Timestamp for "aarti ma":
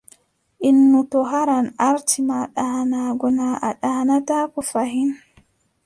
1.87-2.37